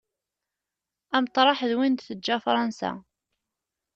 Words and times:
Ameṭreḥ 1.15 1.59
d 1.69 1.71
win 1.77 1.95
teǧǧa 1.95 2.37
Fransa. 2.45 2.91